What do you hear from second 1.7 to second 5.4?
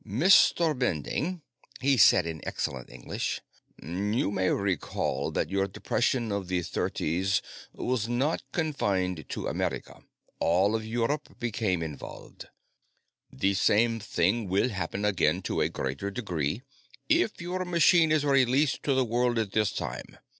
he said in excellent English, "you may recall